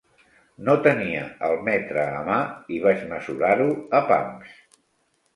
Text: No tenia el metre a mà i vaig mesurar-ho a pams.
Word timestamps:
No 0.67 0.73
tenia 0.85 1.25
el 1.49 1.51
metre 1.67 2.05
a 2.19 2.23
mà 2.29 2.37
i 2.77 2.79
vaig 2.85 3.03
mesurar-ho 3.11 3.67
a 3.99 4.01
pams. 4.13 4.57